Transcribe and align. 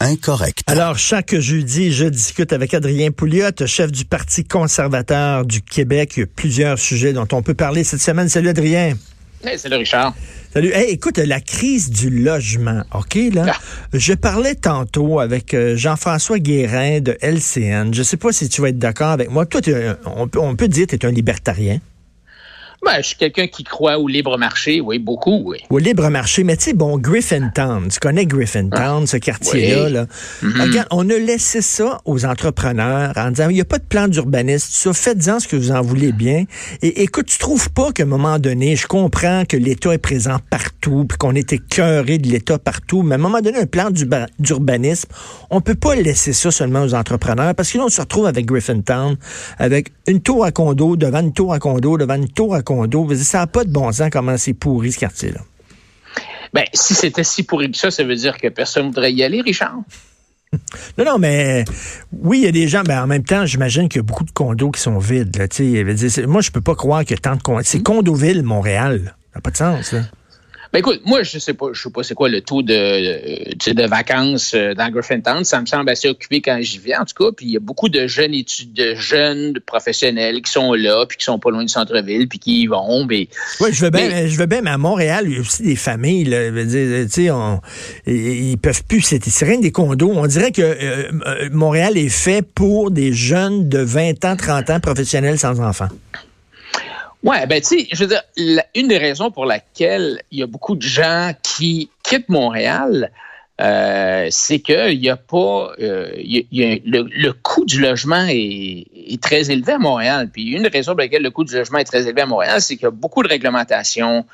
Incorrect. 0.00 0.62
Alors, 0.66 0.98
chaque 0.98 1.38
jeudi, 1.38 1.92
je 1.92 2.06
discute 2.06 2.52
avec 2.52 2.72
Adrien 2.72 3.10
Pouliot, 3.10 3.50
chef 3.66 3.92
du 3.92 4.04
Parti 4.06 4.44
conservateur 4.44 5.44
du 5.44 5.60
Québec. 5.60 6.12
Il 6.16 6.20
y 6.20 6.22
a 6.22 6.26
plusieurs 6.26 6.78
sujets 6.78 7.12
dont 7.12 7.28
on 7.32 7.42
peut 7.42 7.54
parler 7.54 7.84
cette 7.84 8.00
semaine. 8.00 8.28
Salut 8.28 8.48
Adrien. 8.48 8.94
Hey, 9.44 9.58
salut 9.58 9.76
Richard. 9.76 10.14
Salut. 10.52 10.72
Hey, 10.72 10.90
écoute, 10.90 11.18
la 11.18 11.40
crise 11.40 11.90
du 11.90 12.08
logement, 12.08 12.82
OK, 12.94 13.18
là? 13.34 13.46
Ah. 13.48 13.58
Je 13.92 14.14
parlais 14.14 14.54
tantôt 14.54 15.20
avec 15.20 15.52
euh, 15.52 15.76
Jean-François 15.76 16.38
Guérin 16.38 17.00
de 17.00 17.18
LCN. 17.20 17.92
Je 17.92 18.02
sais 18.02 18.16
pas 18.16 18.32
si 18.32 18.48
tu 18.48 18.62
vas 18.62 18.70
être 18.70 18.78
d'accord 18.78 19.10
avec 19.10 19.30
moi. 19.30 19.44
Toi, 19.44 19.60
on 20.06 20.28
peut, 20.28 20.40
on 20.40 20.56
peut 20.56 20.68
dire 20.68 20.86
que 20.86 20.96
tu 20.96 21.06
es 21.06 21.08
un 21.08 21.12
libertarien. 21.12 21.78
Ben, 22.84 22.98
je 22.98 23.08
suis 23.08 23.16
quelqu'un 23.16 23.48
qui 23.48 23.64
croit 23.64 23.98
au 23.98 24.06
libre 24.06 24.38
marché, 24.38 24.80
oui, 24.80 25.00
beaucoup, 25.00 25.42
oui. 25.44 25.58
Au 25.68 25.78
libre 25.78 26.08
marché, 26.10 26.44
mais 26.44 26.56
tu 26.56 26.64
sais, 26.64 26.72
bon, 26.74 26.96
Griffintown, 26.96 27.88
tu 27.88 27.98
connais 27.98 28.24
Griffintown, 28.24 29.02
ah, 29.02 29.06
ce 29.06 29.16
quartier-là. 29.16 29.88
Là. 29.88 30.06
Mm-hmm. 30.42 30.62
Regarde, 30.62 30.88
on 30.92 31.10
a 31.10 31.18
laissé 31.18 31.60
ça 31.60 32.00
aux 32.04 32.24
entrepreneurs 32.24 33.12
en 33.16 33.30
disant, 33.30 33.48
il 33.48 33.54
n'y 33.54 33.60
a 33.60 33.64
pas 33.64 33.78
de 33.78 33.84
plan 33.84 34.06
d'urbanisme, 34.06 34.68
ça, 34.70 34.92
faites-en 34.92 35.40
ce 35.40 35.48
que 35.48 35.56
vous 35.56 35.72
en 35.72 35.82
voulez 35.82 36.12
bien. 36.12 36.44
Et 36.80 37.02
écoute, 37.02 37.26
tu 37.26 37.38
trouves 37.38 37.68
pas 37.70 37.90
qu'à 37.90 38.04
un 38.04 38.06
moment 38.06 38.38
donné, 38.38 38.76
je 38.76 38.86
comprends 38.86 39.44
que 39.44 39.56
l'État 39.56 39.92
est 39.92 39.98
présent 39.98 40.36
partout, 40.48 41.04
puis 41.08 41.18
qu'on 41.18 41.34
est 41.34 41.52
écœuré 41.52 42.18
de 42.18 42.28
l'État 42.28 42.58
partout, 42.58 43.02
mais 43.02 43.16
à 43.16 43.18
un 43.18 43.20
moment 43.20 43.40
donné, 43.40 43.58
un 43.58 43.66
plan 43.66 43.90
d'urbanisme, 44.38 45.08
on 45.50 45.60
peut 45.60 45.74
pas 45.74 45.96
laisser 45.96 46.32
ça 46.32 46.52
seulement 46.52 46.84
aux 46.84 46.94
entrepreneurs, 46.94 47.56
parce 47.56 47.72
que 47.72 47.78
là, 47.78 47.84
on 47.86 47.88
se 47.88 48.00
retrouve 48.00 48.26
avec 48.26 48.46
Griffintown, 48.46 49.16
avec 49.58 49.92
une 50.06 50.20
tour 50.20 50.44
à 50.44 50.52
condo, 50.52 50.94
devant 50.94 51.20
une 51.20 51.32
tour 51.32 51.52
à 51.52 51.58
condo, 51.58 51.98
devant 51.98 52.14
une 52.14 52.28
tour 52.28 52.54
à 52.54 52.62
condo. 52.62 52.67
Ça 53.24 53.38
n'a 53.38 53.46
pas 53.46 53.64
de 53.64 53.70
bon 53.70 53.92
sens 53.92 54.10
comment 54.10 54.36
c'est 54.36 54.54
pourri 54.54 54.92
ce 54.92 54.98
quartier-là. 54.98 55.40
Ben, 56.54 56.64
si 56.72 56.94
c'était 56.94 57.24
si 57.24 57.42
pourri 57.42 57.70
que 57.70 57.76
ça, 57.76 57.90
ça 57.90 58.04
veut 58.04 58.16
dire 58.16 58.38
que 58.38 58.48
personne 58.48 58.84
ne 58.84 58.88
voudrait 58.88 59.12
y 59.12 59.22
aller, 59.22 59.40
Richard. 59.40 59.80
Non, 60.96 61.04
non, 61.04 61.18
mais 61.18 61.64
oui, 62.10 62.38
il 62.38 62.44
y 62.44 62.46
a 62.48 62.52
des 62.52 62.68
gens, 62.68 62.82
mais 62.86 62.96
en 62.96 63.06
même 63.06 63.22
temps, 63.22 63.44
j'imagine 63.44 63.88
qu'il 63.88 63.98
y 63.98 64.00
a 64.00 64.02
beaucoup 64.02 64.24
de 64.24 64.30
condos 64.30 64.70
qui 64.70 64.80
sont 64.80 64.98
vides. 64.98 65.36
Là, 65.36 65.46
moi, 66.26 66.40
je 66.40 66.50
peux 66.50 66.62
pas 66.62 66.74
croire 66.74 67.00
a 67.00 67.04
tant 67.04 67.36
de 67.36 67.42
condos. 67.42 67.62
C'est 67.64 67.82
Condoville, 67.82 68.42
Montréal. 68.42 69.14
Ça 69.32 69.38
n'a 69.38 69.40
pas 69.42 69.50
de 69.50 69.56
sens. 69.56 69.92
Là. 69.92 70.00
Ben 70.72 70.80
écoute, 70.80 71.00
moi, 71.06 71.22
je 71.22 71.38
sais 71.38 71.54
pas, 71.54 71.68
je 71.72 71.80
sais 71.80 71.90
pas 71.90 72.02
c'est 72.02 72.14
quoi 72.14 72.28
le 72.28 72.42
taux 72.42 72.60
de, 72.60 73.72
de 73.72 73.86
vacances 73.86 74.52
euh, 74.54 74.74
dans 74.74 74.90
Griffintown. 74.90 75.42
Ça 75.42 75.62
me 75.62 75.66
semble 75.66 75.88
assez 75.88 76.08
occupé 76.08 76.42
quand 76.42 76.58
j'y 76.60 76.78
vais, 76.78 76.94
en 76.94 77.06
tout 77.06 77.14
cas. 77.24 77.32
Puis 77.34 77.46
il 77.46 77.52
y 77.52 77.56
a 77.56 77.60
beaucoup 77.60 77.88
de 77.88 78.06
jeunes 78.06 78.34
études, 78.34 78.74
de 78.74 78.94
jeunes 78.94 79.58
professionnels 79.64 80.42
qui 80.42 80.52
sont 80.52 80.74
là, 80.74 81.06
puis 81.06 81.16
qui 81.16 81.24
sont 81.24 81.38
pas 81.38 81.50
loin 81.50 81.62
du 81.62 81.68
centre-ville, 81.68 82.28
puis 82.28 82.38
qui 82.38 82.62
y 82.62 82.66
vont. 82.66 83.06
oui, 83.08 83.28
je 83.70 83.82
veux 83.82 83.90
bien, 83.90 84.08
mais, 84.08 84.28
je 84.28 84.38
veux 84.38 84.46
bien, 84.46 84.60
mais 84.60 84.70
à 84.70 84.78
Montréal, 84.78 85.24
il 85.26 85.34
y 85.34 85.36
a 85.38 85.40
aussi 85.40 85.62
des 85.62 85.76
familles. 85.76 86.24
Là, 86.24 86.50
tu 86.50 87.08
sais, 87.08 87.30
ils 88.06 88.58
peuvent 88.58 88.84
plus. 88.84 89.00
C'est 89.00 89.44
rien 89.44 89.60
des 89.60 89.72
condos. 89.72 90.12
On 90.14 90.26
dirait 90.26 90.52
que 90.52 90.60
euh, 90.60 91.10
euh, 91.26 91.48
Montréal 91.50 91.96
est 91.96 92.10
fait 92.10 92.42
pour 92.42 92.90
des 92.90 93.14
jeunes 93.14 93.68
de 93.70 93.78
20 93.78 94.24
ans, 94.26 94.36
30 94.36 94.70
ans, 94.70 94.80
professionnels 94.80 95.38
sans 95.38 95.60
enfants. 95.60 95.88
Ouais, 97.24 97.46
ben 97.46 97.60
tu 97.60 97.80
sais, 97.80 97.88
je 97.92 98.04
veux 98.04 98.06
dire, 98.06 98.22
une 98.74 98.88
des 98.88 98.98
raisons 98.98 99.30
pour 99.30 99.44
laquelle 99.44 100.22
il 100.30 100.38
y 100.38 100.42
a 100.42 100.46
beaucoup 100.46 100.76
de 100.76 100.82
gens 100.82 101.32
qui 101.42 101.90
quittent 102.04 102.28
Montréal, 102.28 103.10
euh, 103.60 104.28
c'est 104.30 104.60
qu'il 104.60 105.00
n'y 105.00 105.10
a 105.10 105.16
pas, 105.16 105.72
euh, 105.80 106.12
le, 106.14 107.30
coût 107.32 107.64
du 107.64 107.80
logement 107.80 108.24
est, 108.28 109.20
très 109.20 109.50
élevé 109.50 109.72
à 109.72 109.78
Montréal. 109.78 110.30
Puis 110.32 110.44
une 110.44 110.62
des 110.62 110.68
raisons 110.68 110.92
pour 110.92 111.00
laquelle 111.00 111.22
le 111.22 111.30
coût 111.32 111.42
du 111.42 111.54
logement 111.54 111.78
est 111.78 111.84
très 111.84 112.06
élevé 112.06 112.20
à 112.22 112.26
Montréal, 112.26 112.60
c'est 112.60 112.76
qu'il 112.76 112.84
y 112.84 112.86
a 112.86 112.92
beaucoup 112.92 113.24
de 113.24 113.28
réglementations, 113.28 114.24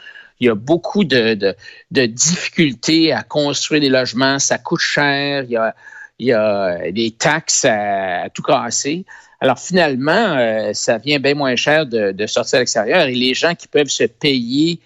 il 0.40 0.48
y 0.48 0.50
a 0.50 0.54
beaucoup 0.54 1.04
de, 1.04 1.56
difficultés 1.90 3.12
à 3.12 3.22
construire 3.22 3.80
des 3.80 3.88
logements, 3.88 4.38
ça 4.38 4.58
coûte 4.58 4.80
cher, 4.80 5.44
il 5.44 5.52
y 5.52 5.56
a, 5.56 5.74
il 6.18 6.28
y 6.28 6.32
a 6.32 6.90
des 6.90 7.10
taxes 7.12 7.64
à 7.64 8.28
tout 8.32 8.42
casser. 8.42 9.04
Alors 9.40 9.58
finalement, 9.58 10.36
euh, 10.38 10.70
ça 10.72 10.98
vient 10.98 11.18
bien 11.18 11.34
moins 11.34 11.56
cher 11.56 11.86
de, 11.86 12.26
sortir 12.26 12.56
à 12.56 12.60
l'extérieur 12.60 13.06
et 13.06 13.14
les 13.14 13.34
gens 13.34 13.54
qui 13.54 13.68
peuvent 13.68 13.88
se 13.88 14.04
payer 14.04 14.80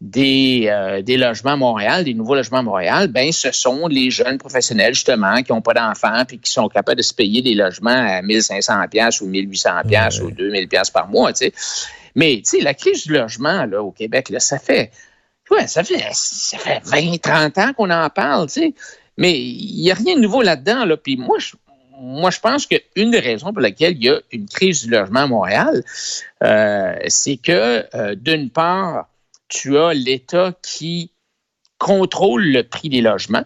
des, 0.00 0.64
euh, 0.66 1.00
des 1.00 1.16
logements 1.16 1.52
à 1.52 1.56
Montréal, 1.56 2.04
des 2.04 2.12
nouveaux 2.12 2.34
logements 2.34 2.58
à 2.58 2.62
Montréal, 2.62 3.06
ben 3.06 3.30
ce 3.30 3.52
sont 3.52 3.86
les 3.86 4.10
jeunes 4.10 4.36
professionnels 4.36 4.94
justement 4.94 5.42
qui 5.42 5.52
n'ont 5.52 5.62
pas 5.62 5.74
d'enfants 5.74 6.24
puis 6.26 6.40
qui 6.40 6.50
sont 6.50 6.68
capables 6.68 6.98
de 6.98 7.02
se 7.02 7.14
payer 7.14 7.40
des 7.40 7.54
logements 7.54 7.90
à 7.90 8.20
1500 8.20 8.88
pièces 8.90 9.20
ou 9.20 9.26
1800 9.28 9.70
pièces 9.88 10.20
ou 10.20 10.32
2000 10.32 10.68
pièces 10.68 10.90
par 10.90 11.08
mois, 11.08 11.32
tu 11.32 11.46
sais. 11.46 11.52
Mais 12.16 12.42
tu 12.44 12.58
sais 12.58 12.60
la 12.60 12.74
crise 12.74 13.06
du 13.06 13.12
logement 13.12 13.64
là 13.64 13.82
au 13.82 13.92
Québec 13.92 14.28
là, 14.28 14.40
ça 14.40 14.58
fait 14.58 14.90
ouais, 15.50 15.68
ça 15.68 15.84
fait 15.84 16.04
ça 16.12 16.58
fait 16.58 16.80
20 16.84 17.18
30 17.22 17.58
ans 17.58 17.72
qu'on 17.72 17.90
en 17.90 18.10
parle, 18.10 18.48
tu 18.48 18.60
sais. 18.60 18.74
Mais 19.18 19.38
il 19.38 19.82
n'y 19.82 19.90
a 19.90 19.94
rien 19.94 20.16
de 20.16 20.20
nouveau 20.20 20.42
là-dedans 20.42 20.84
là, 20.84 20.96
puis 20.96 21.16
moi 21.16 21.38
je 21.38 21.54
moi, 22.02 22.30
je 22.30 22.40
pense 22.40 22.66
qu'une 22.66 23.12
des 23.12 23.20
raisons 23.20 23.52
pour 23.52 23.62
laquelle 23.62 23.96
il 23.96 24.04
y 24.04 24.08
a 24.08 24.20
une 24.32 24.48
crise 24.48 24.84
du 24.84 24.90
logement 24.90 25.20
à 25.20 25.26
Montréal, 25.28 25.84
euh, 26.42 26.96
c'est 27.06 27.36
que, 27.36 27.86
euh, 27.94 28.16
d'une 28.16 28.50
part, 28.50 29.08
tu 29.48 29.78
as 29.78 29.94
l'État 29.94 30.52
qui 30.62 31.12
contrôle 31.78 32.44
le 32.44 32.64
prix 32.64 32.88
des 32.88 33.02
logements. 33.02 33.44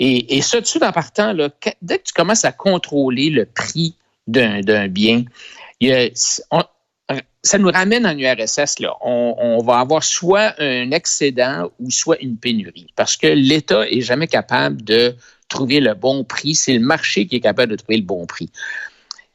Et, 0.00 0.42
ça, 0.42 0.62
tout 0.62 0.82
en 0.82 0.92
partant, 0.92 1.34
dès 1.82 1.98
que 1.98 2.04
tu 2.04 2.12
commences 2.12 2.44
à 2.44 2.52
contrôler 2.52 3.30
le 3.30 3.46
prix 3.46 3.96
d'un 4.28 4.88
bien, 4.88 5.24
ça 7.42 7.58
nous 7.58 7.70
ramène 7.70 8.06
en 8.06 8.16
URSS. 8.16 8.80
Là. 8.80 8.94
On, 9.00 9.62
va 9.62 9.78
avoir 9.78 10.04
soit 10.04 10.54
un 10.58 10.90
excédent 10.90 11.70
ou 11.78 11.90
soit 11.90 12.20
une 12.20 12.36
pénurie 12.36 12.92
parce 12.96 13.16
que 13.16 13.26
l'État 13.26 13.88
est 13.88 14.00
jamais 14.00 14.26
capable 14.26 14.82
de 14.82 15.14
trouver 15.48 15.80
le 15.80 15.94
bon 15.94 16.24
prix. 16.24 16.54
C'est 16.54 16.74
le 16.74 16.80
marché 16.80 17.26
qui 17.26 17.36
est 17.36 17.40
capable 17.40 17.72
de 17.72 17.76
trouver 17.76 17.96
le 17.96 18.04
bon 18.04 18.26
prix. 18.26 18.50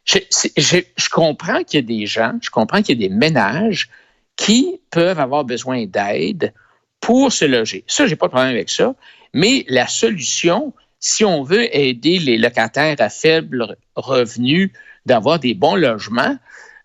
Je, 0.06 0.20
je, 0.58 1.10
comprends 1.10 1.64
qu'il 1.64 1.80
y 1.80 1.84
a 1.84 1.88
des 1.88 2.06
gens, 2.06 2.38
je 2.42 2.50
comprends 2.50 2.82
qu'il 2.82 3.02
y 3.02 3.06
a 3.06 3.08
des 3.08 3.16
ménages 3.16 3.90
qui 4.36 4.82
peuvent 4.92 5.20
avoir 5.20 5.46
besoin 5.46 5.86
d'aide 5.86 6.54
pour 7.00 7.32
se 7.32 7.46
loger. 7.46 7.84
Ça, 7.88 8.06
j'ai 8.06 8.16
pas 8.16 8.28
de 8.28 8.32
problème 8.32 8.54
avec 8.54 8.70
ça. 8.70 8.96
Mais 9.34 9.66
la 9.70 9.88
solution, 9.88 10.74
si 11.00 11.24
on 11.24 11.44
veut 11.44 11.74
aider 11.76 12.20
les 12.20 12.38
locataires 12.38 12.98
à 13.00 13.10
faible 13.10 13.78
revenu 13.96 14.74
d'avoir 15.06 15.40
des 15.40 15.54
bons 15.54 15.76
logements, 15.76 16.38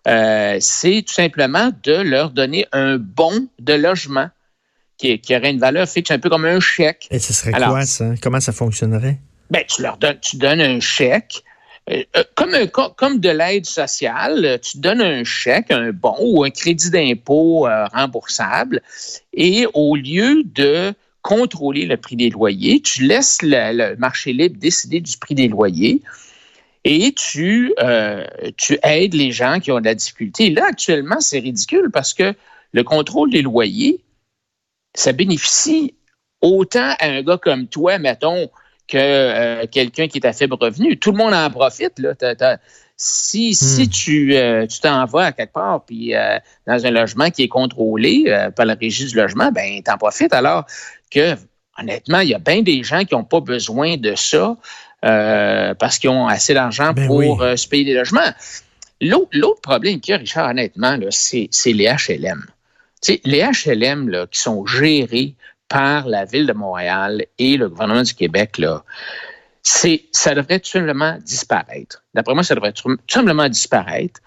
euh, 0.07 0.57
c'est 0.59 1.03
tout 1.05 1.13
simplement 1.13 1.71
de 1.83 1.93
leur 1.93 2.31
donner 2.31 2.65
un 2.71 2.97
bon 2.97 3.47
de 3.59 3.73
logement 3.73 4.29
qui, 4.97 5.21
aurait 5.31 5.51
une 5.51 5.59
valeur 5.59 5.87
fixe, 5.87 6.11
un 6.11 6.19
peu 6.19 6.29
comme 6.29 6.45
un 6.45 6.59
chèque. 6.59 7.07
Et 7.09 7.19
ce 7.19 7.33
serait 7.33 7.51
quoi 7.51 7.85
ça? 7.85 8.13
Comment 8.21 8.39
ça 8.39 8.51
fonctionnerait? 8.51 9.17
Ben, 9.49 9.63
tu 9.67 9.81
leur 9.81 9.97
donnes, 9.97 10.19
tu 10.19 10.37
donnes 10.37 10.61
un 10.61 10.79
chèque. 10.79 11.43
Euh, 11.89 12.03
euh, 12.17 12.23
comme, 12.35 12.51
comme 12.95 13.19
de 13.19 13.29
l'aide 13.29 13.65
sociale, 13.65 14.59
tu 14.61 14.77
donnes 14.77 15.01
un 15.01 15.23
chèque, 15.23 15.71
un 15.71 15.91
bon 15.91 16.15
ou 16.19 16.43
un 16.43 16.49
crédit 16.49 16.91
d'impôt 16.91 17.67
euh, 17.67 17.85
remboursable, 17.87 18.81
et 19.33 19.65
au 19.73 19.95
lieu 19.95 20.43
de 20.43 20.93
contrôler 21.21 21.85
le 21.85 21.97
prix 21.97 22.15
des 22.15 22.29
loyers, 22.29 22.81
tu 22.81 23.03
laisses 23.03 23.39
le, 23.41 23.95
marché 23.95 24.33
libre 24.33 24.57
décider 24.59 25.01
du 25.01 25.17
prix 25.17 25.35
des 25.35 25.47
loyers 25.47 26.01
et 26.85 27.13
tu, 27.13 27.73
tu 28.57 28.79
aides 28.83 29.13
les 29.13 29.31
gens 29.31 29.59
qui 29.59 29.71
ont 29.71 29.79
de 29.79 29.85
la 29.85 29.95
difficulté. 29.95 30.49
là, 30.49 30.65
actuellement, 30.67 31.19
c'est 31.19 31.39
ridicule 31.39 31.89
parce 31.91 32.13
que 32.13 32.33
le 32.71 32.83
contrôle 32.83 33.31
des 33.31 33.41
loyers, 33.41 34.03
ça 34.95 35.11
bénéficie 35.11 35.95
autant 36.41 36.95
à 36.99 37.05
un 37.05 37.21
gars 37.21 37.37
comme 37.37 37.67
toi, 37.67 37.97
mettons, 37.97 38.49
que 38.87 38.97
euh, 38.97 39.65
quelqu'un 39.67 40.07
qui 40.07 40.17
est 40.17 40.25
à 40.25 40.33
faible 40.33 40.55
revenu. 40.59 40.97
Tout 40.97 41.11
le 41.11 41.17
monde 41.17 41.33
en 41.33 41.49
profite. 41.49 41.99
Là. 41.99 42.13
si, 42.97 43.53
si 43.53 43.83
hmm. 43.83 43.89
tu 43.89 44.35
euh, 44.35 44.65
tu 44.65 44.79
t'en 44.79 45.05
vas 45.05 45.25
à 45.25 45.31
quelque 45.31 45.53
part, 45.53 45.85
puis 45.85 46.15
euh, 46.15 46.39
dans 46.65 46.85
un 46.85 46.91
logement 46.91 47.29
qui 47.29 47.43
est 47.43 47.47
contrôlé 47.47 48.25
par 48.55 48.65
la 48.65 48.73
régie 48.73 49.05
du 49.05 49.15
logement, 49.15 49.51
ben 49.51 49.81
t'en 49.83 49.97
profites. 49.97 50.33
Alors 50.33 50.65
que, 51.11 51.35
honnêtement, 51.77 52.19
il 52.19 52.29
y 52.29 52.33
a 52.33 52.39
bien 52.39 52.61
des 52.61 52.83
gens 52.83 53.03
qui 53.05 53.13
n'ont 53.13 53.23
pas 53.23 53.41
besoin 53.41 53.97
de 53.97 54.15
ça 54.15 54.57
parce 55.01 55.97
qu'ils 55.97 56.09
ont 56.09 56.27
assez 56.27 56.53
d'argent 56.53 56.93
ben 56.93 57.07
pour 57.07 57.41
se 57.41 57.67
payer 57.67 57.85
des 57.85 57.93
logements. 57.93 58.31
L'autre 59.01 59.61
problème 59.61 59.99
qu'il 59.99 60.11
y 60.11 60.15
a, 60.15 60.17
Richard, 60.17 60.49
honnêtement, 60.49 60.97
c'est 61.09 61.49
les 61.65 61.85
HLM. 61.85 62.45
les 63.23 63.41
HLM 63.43 64.09
là, 64.09 64.27
qui 64.27 64.39
sont 64.39 64.65
gérés 64.65 65.35
par 65.69 66.07
la 66.07 66.25
Ville 66.25 66.47
de 66.47 66.53
Montréal 66.53 67.25
et 67.37 67.55
le 67.55 67.69
gouvernement 67.69 68.03
du 68.03 68.13
Québec, 68.13 68.57
là, 68.57 68.83
ça 69.63 70.35
devrait 70.35 70.59
tout 70.59 70.69
simplement 70.69 71.17
disparaître. 71.23 72.03
D'après 72.13 72.33
moi, 72.33 72.43
ça 72.43 72.55
devrait 72.55 72.73
tout 72.73 72.97
simplement 73.07 73.47
disparaître 73.47 74.19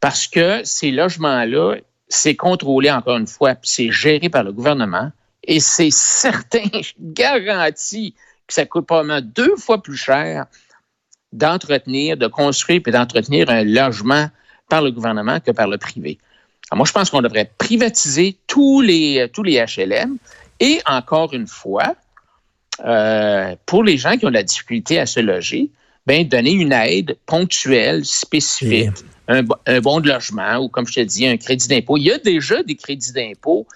parce 0.00 0.26
que 0.26 0.60
ces 0.64 0.90
logements-là, 0.90 1.76
c'est 2.08 2.36
contrôlé 2.36 2.90
encore 2.90 3.16
une 3.16 3.26
fois, 3.26 3.54
c'est 3.62 3.90
géré 3.90 4.28
par 4.28 4.44
le 4.44 4.52
gouvernement 4.52 5.10
et 5.44 5.60
c'est 5.60 5.90
certain, 5.90 6.68
garanti 7.00 8.14
que 8.46 8.54
ça 8.54 8.66
coûte 8.66 8.86
probablement 8.86 9.20
deux 9.20 9.56
fois 9.56 9.82
plus 9.82 9.96
cher 9.96 10.46
d'entretenir, 11.32 12.16
de 12.16 12.26
construire 12.26 12.80
et 12.86 12.90
d'entretenir 12.90 13.50
un 13.50 13.64
logement 13.64 14.28
par 14.68 14.82
le 14.82 14.90
gouvernement 14.90 15.40
que 15.40 15.50
par 15.50 15.68
le 15.68 15.78
privé. 15.78 16.18
moi, 16.72 16.86
je 16.86 16.92
pense 16.92 17.10
qu'on 17.10 17.22
devrait 17.22 17.50
privatiser 17.58 18.36
tous 18.46 18.80
les, 18.80 19.28
tous 19.32 19.42
les 19.42 19.64
HLM 19.64 20.16
et 20.60 20.80
encore 20.86 21.34
une 21.34 21.46
fois, 21.46 21.94
euh, 22.84 23.54
pour 23.66 23.84
les 23.84 23.98
gens 23.98 24.16
qui 24.16 24.26
ont 24.26 24.30
de 24.30 24.34
la 24.34 24.42
difficulté 24.42 24.98
à 24.98 25.06
se 25.06 25.20
loger, 25.20 25.70
ben, 26.06 26.26
donner 26.26 26.52
une 26.52 26.72
aide 26.72 27.16
ponctuelle, 27.26 28.04
spécifique, 28.04 28.90
un, 29.26 29.42
bon 29.80 30.00
de 30.00 30.08
logement 30.08 30.58
ou, 30.58 30.68
comme 30.68 30.86
je 30.86 30.94
te 30.94 31.00
dis, 31.00 31.26
un 31.26 31.36
crédit 31.36 31.68
d'impôt. 31.68 31.96
Il 31.96 32.04
y 32.04 32.12
a 32.12 32.18
déjà 32.18 32.62
des 32.62 32.76
crédits 32.76 33.12
d'impôt 33.12 33.66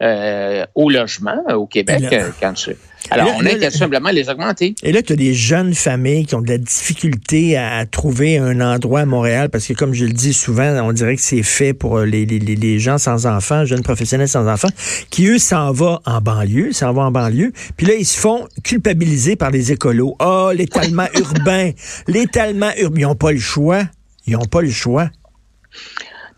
euh, 0.00 0.64
au 0.74 0.90
logement 0.90 1.42
au 1.48 1.66
Québec 1.66 2.04
euh, 2.12 2.30
quand 2.40 2.52
tu, 2.54 2.76
alors, 3.10 3.34
on 3.36 3.44
est 3.44 3.70
simplement 3.70 4.10
les 4.10 4.28
augmenter. 4.28 4.74
Et 4.82 4.92
là, 4.92 5.02
tu 5.02 5.12
as 5.12 5.16
des 5.16 5.34
jeunes 5.34 5.74
familles 5.74 6.26
qui 6.26 6.34
ont 6.34 6.40
de 6.40 6.48
la 6.48 6.58
difficulté 6.58 7.56
à, 7.56 7.84
trouver 7.86 8.38
un 8.38 8.60
endroit 8.60 9.00
à 9.00 9.06
Montréal 9.06 9.50
parce 9.50 9.66
que, 9.66 9.72
comme 9.72 9.92
je 9.92 10.04
le 10.04 10.12
dis 10.12 10.32
souvent, 10.32 10.68
on 10.84 10.92
dirait 10.92 11.16
que 11.16 11.22
c'est 11.22 11.42
fait 11.42 11.74
pour 11.74 11.98
euh, 11.98 12.04
les, 12.04 12.24
les, 12.24 12.38
les, 12.38 12.78
gens 12.78 12.98
sans 12.98 13.26
enfants, 13.26 13.64
jeunes 13.64 13.82
professionnels 13.82 14.28
sans 14.28 14.46
enfants, 14.48 14.68
qui, 15.10 15.26
eux, 15.26 15.38
s'en 15.38 15.72
vont 15.72 15.98
en 16.06 16.20
banlieue, 16.20 16.72
s'en 16.72 16.92
vont 16.92 17.02
en 17.02 17.10
banlieue. 17.10 17.52
Puis 17.76 17.86
là, 17.86 17.94
ils 17.94 18.06
se 18.06 18.18
font 18.18 18.46
culpabiliser 18.62 19.36
par 19.36 19.50
les 19.50 19.72
écolos. 19.72 20.16
Oh, 20.20 20.50
l'étalement 20.54 21.06
urbain, 21.18 21.72
l'étalement 22.06 22.70
urbain. 22.78 23.00
Ils 23.00 23.02
n'ont 23.02 23.14
pas 23.14 23.32
le 23.32 23.40
choix. 23.40 23.82
Ils 24.26 24.34
n'ont 24.34 24.44
pas 24.44 24.62
le 24.62 24.70
choix. 24.70 25.10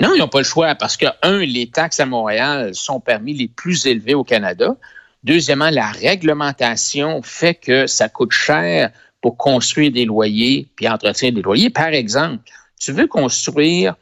Non, 0.01 0.13
ils 0.15 0.19
n'ont 0.19 0.29
pas 0.29 0.39
le 0.39 0.45
choix 0.45 0.75
parce 0.75 0.97
que, 0.97 1.07
un, 1.23 1.39
les 1.39 1.69
taxes 1.69 2.01
à 2.01 2.07
Montréal 2.07 2.75
sont 2.75 3.01
parmi 3.01 3.35
les 3.35 3.49
plus 3.49 3.87
élevées 3.87 4.15
au 4.15 4.25
Canada. 4.25 4.77
Deuxièmement, 5.25 5.71
la 5.71 5.91
réglementation 5.91 7.23
fait 7.23 7.55
que 7.55 7.87
ça 7.87 8.09
coûte 8.09 8.33
cher 8.33 8.91
pour 9.23 9.39
construire 9.39 9.91
des 9.91 10.05
loyers 10.05 10.69
puis 10.77 10.87
entretenir 10.87 11.33
des 11.33 11.43
loyers. 11.43 11.71
Par 11.71 11.89
exemple, 11.89 12.45
tu 12.79 12.93
veux 12.93 13.07
construire 13.07 13.95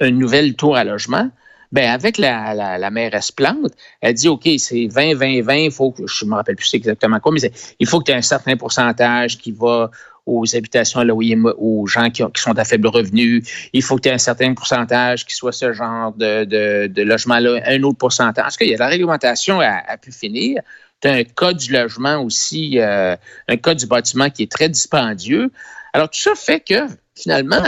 une 0.00 0.18
nouvelle 0.18 0.56
tour 0.56 0.76
à 0.76 0.82
logement, 0.82 1.30
ben 1.70 1.90
avec 1.90 2.18
la, 2.18 2.54
la, 2.54 2.78
la 2.78 2.90
mairesse 2.90 3.30
Plante, 3.30 3.72
elle 4.00 4.14
dit 4.14 4.28
OK, 4.28 4.48
c'est 4.58 4.86
20, 4.86 5.14
20, 5.14 5.42
20, 5.42 5.54
il 5.54 5.70
faut 5.70 5.92
que 5.92 6.06
je 6.06 6.24
me 6.24 6.34
rappelle 6.34 6.56
plus 6.56 6.74
exactement 6.74 7.20
quoi, 7.20 7.32
mais 7.32 7.50
il 7.78 7.86
faut 7.86 8.00
que 8.00 8.06
tu 8.06 8.12
aies 8.12 8.16
un 8.16 8.22
certain 8.22 8.56
pourcentage 8.56 9.38
qui 9.38 9.52
va 9.52 9.90
aux 10.26 10.56
habitations 10.56 11.00
à 11.00 11.04
loyer 11.04 11.36
aux 11.58 11.86
gens 11.86 12.10
qui, 12.10 12.22
sont 12.36 12.58
à 12.58 12.64
faible 12.64 12.88
revenu. 12.88 13.44
Il 13.72 13.82
faut 13.82 13.96
qu'il 13.96 14.06
y 14.06 14.10
ait 14.10 14.14
un 14.14 14.18
certain 14.18 14.54
pourcentage 14.54 15.26
qui 15.26 15.34
soit 15.34 15.52
ce 15.52 15.72
genre 15.72 16.12
de, 16.12 16.44
de, 16.86 17.02
logement-là, 17.02 17.60
un 17.66 17.82
autre 17.82 17.98
pourcentage. 17.98 18.42
Parce 18.42 18.56
qu'il 18.56 18.68
y 18.68 18.74
a 18.74 18.78
la 18.78 18.88
réglementation 18.88 19.60
à, 19.60 19.96
pu 19.98 20.12
finir? 20.12 20.62
Tu 21.00 21.08
as 21.08 21.12
un 21.12 21.24
code 21.24 21.58
du 21.58 21.72
logement 21.72 22.22
aussi, 22.22 22.78
euh, 22.78 23.16
un 23.48 23.56
code 23.56 23.78
du 23.78 23.86
bâtiment 23.86 24.30
qui 24.30 24.44
est 24.44 24.50
très 24.50 24.68
dispendieux. 24.68 25.50
Alors, 25.92 26.08
tout 26.08 26.20
ça 26.20 26.34
fait 26.34 26.60
que, 26.60 26.86
finalement, 27.14 27.62